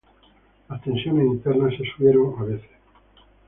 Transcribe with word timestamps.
Las 0.67 0.81
tensiones 0.81 1.27
internas 1.27 1.75
se 1.77 1.83
subieron 1.95 2.33
a 2.39 2.43
veces. 2.45 2.67